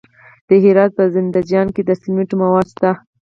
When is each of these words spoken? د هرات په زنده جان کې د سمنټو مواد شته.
د 0.47 0.49
هرات 0.63 0.91
په 0.97 1.03
زنده 1.15 1.41
جان 1.51 1.67
کې 1.75 1.81
د 1.85 1.91
سمنټو 2.01 2.35
مواد 2.41 2.67
شته. 2.73 2.91